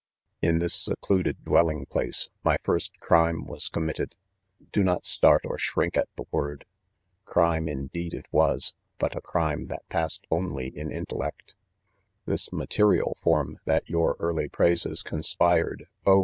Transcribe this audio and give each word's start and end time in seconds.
4 0.41 0.49
In 0.49 0.57
this 0.57 0.73
secluded 0.73 1.45
dwelling 1.45 1.85
place 1.85 2.27
my 2.43 2.57
first 2.63 2.91
crime 2.99 3.45
was 3.45 3.69
committed— 3.69 4.15
do 4.73 4.81
not 4.83 5.05
start 5.05 5.41
or 5.45 5.59
shrink 5.59 5.95
at 5.95 6.09
the 6.15 6.25
word!— 6.31 6.65
crime, 7.25 7.67
indeed 7.69 8.15
it 8.15 8.25
was, 8.31 8.73
but 8.97 9.15
a 9.15 9.21
crime 9.21 9.67
that 9.67 9.87
passed 9.89 10.25
only 10.31 10.69
in 10.75 10.91
intellect,— 10.91 11.53
this 12.25 12.51
material 12.51 13.15
form 13.21 13.59
that 13.65 13.91
your 13.91 14.15
early 14.19 14.49
praises 14.49 15.03
conspired, 15.03 15.85
©h! 16.07 16.19